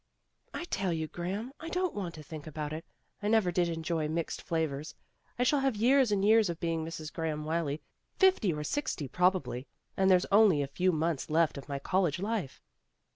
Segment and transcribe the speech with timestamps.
[0.51, 2.85] "I tell you, Graham, I don't want to think about it.
[3.21, 4.95] I never did enjoy mixed flavors.
[5.37, 7.13] I shall have years and years of being Mrs.
[7.13, 7.83] Graham Wylie,
[8.15, 12.59] fifty or sixty probably, and there's only a few months left of my college life."